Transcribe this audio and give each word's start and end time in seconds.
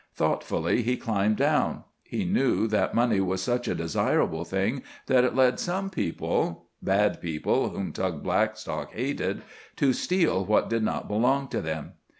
Thoughtfully 0.15 0.81
he 0.81 0.97
climbed 0.97 1.37
down. 1.37 1.83
He 2.01 2.25
knew 2.25 2.65
that 2.69 2.95
money 2.95 3.19
was 3.21 3.39
such 3.43 3.67
a 3.67 3.75
desirable 3.75 4.43
thing 4.43 4.81
that 5.05 5.23
it 5.23 5.35
led 5.35 5.59
some 5.59 5.91
people—bad 5.91 7.21
people 7.21 7.69
whom 7.69 7.93
Tug 7.93 8.23
Blackstock 8.23 8.93
hated—to 8.93 9.93
steal 9.93 10.43
what 10.43 10.71
did 10.71 10.81
not 10.81 11.07
belong 11.07 11.49
to 11.49 11.61
them. 11.61 11.91